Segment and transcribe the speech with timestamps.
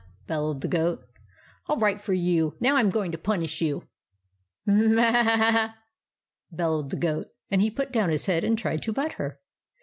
[0.27, 1.07] "bellowed the goat."
[1.67, 3.83] All right for you!" said Mabel." Now I 'm going to punish you.""
[4.67, 5.75] M m a a a!"
[6.57, 9.39] bellowed the goat, and he put down his head and tried to butt her.